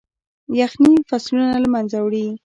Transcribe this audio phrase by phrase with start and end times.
[0.59, 2.25] يخني فصلونه له منځه وړي.